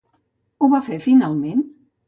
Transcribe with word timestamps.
Ho 0.63 0.69
va 0.71 0.81
fer 0.89 0.99
finalment? 1.09 1.65